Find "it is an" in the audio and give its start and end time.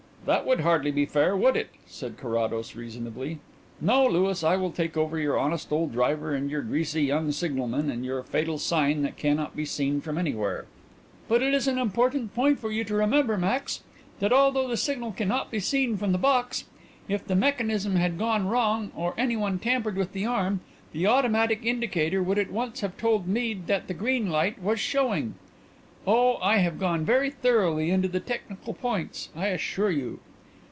11.41-11.79